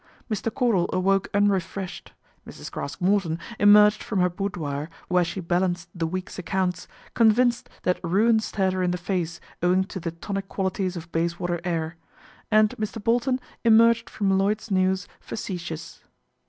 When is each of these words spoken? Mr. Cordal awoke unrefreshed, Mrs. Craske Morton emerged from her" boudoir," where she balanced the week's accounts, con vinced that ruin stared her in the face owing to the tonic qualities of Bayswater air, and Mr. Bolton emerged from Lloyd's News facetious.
Mr. 0.31 0.51
Cordal 0.51 0.89
awoke 0.91 1.27
unrefreshed, 1.31 2.13
Mrs. 2.47 2.71
Craske 2.71 3.01
Morton 3.01 3.37
emerged 3.59 4.01
from 4.01 4.19
her" 4.21 4.29
boudoir," 4.35 4.89
where 5.09 5.23
she 5.23 5.39
balanced 5.41 5.89
the 5.93 6.07
week's 6.07 6.39
accounts, 6.39 6.87
con 7.13 7.31
vinced 7.31 7.67
that 7.83 7.99
ruin 8.03 8.39
stared 8.39 8.73
her 8.73 8.81
in 8.81 8.89
the 8.89 8.97
face 8.97 9.39
owing 9.61 9.83
to 9.83 9.99
the 9.99 10.09
tonic 10.09 10.47
qualities 10.49 10.97
of 10.97 11.11
Bayswater 11.11 11.61
air, 11.63 11.97
and 12.49 12.71
Mr. 12.79 12.97
Bolton 13.03 13.39
emerged 13.63 14.09
from 14.09 14.35
Lloyd's 14.39 14.71
News 14.71 15.07
facetious. 15.19 16.03